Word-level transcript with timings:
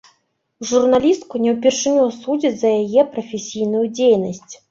Журналістку 0.69 1.41
не 1.43 1.51
ўпершыню 1.57 2.07
судзяць 2.21 2.53
за 2.63 2.73
яе 2.81 3.01
прафесійную 3.13 3.85
дзейнасць. 3.97 4.53